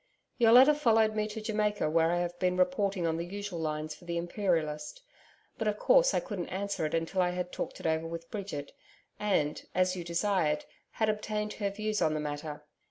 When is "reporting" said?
2.57-3.05